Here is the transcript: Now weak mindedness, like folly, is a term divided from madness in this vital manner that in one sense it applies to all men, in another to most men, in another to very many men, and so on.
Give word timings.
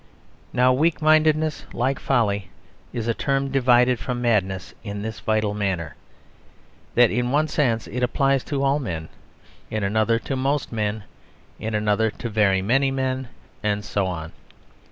Now 0.51 0.73
weak 0.73 0.99
mindedness, 0.99 1.65
like 1.73 1.99
folly, 1.99 2.49
is 2.91 3.07
a 3.07 3.13
term 3.13 3.51
divided 3.51 3.99
from 3.99 4.19
madness 4.19 4.73
in 4.83 5.03
this 5.03 5.19
vital 5.19 5.53
manner 5.53 5.95
that 6.95 7.11
in 7.11 7.29
one 7.29 7.47
sense 7.47 7.85
it 7.85 8.01
applies 8.01 8.43
to 8.45 8.63
all 8.63 8.79
men, 8.79 9.09
in 9.69 9.83
another 9.83 10.17
to 10.17 10.35
most 10.35 10.71
men, 10.71 11.03
in 11.59 11.75
another 11.75 12.09
to 12.09 12.29
very 12.31 12.63
many 12.63 12.89
men, 12.89 13.27
and 13.61 13.85
so 13.85 14.07
on. 14.07 14.31